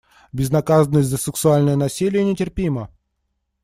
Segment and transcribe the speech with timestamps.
[0.33, 2.89] Безнаказанность за сексуальное насилие нетерпима.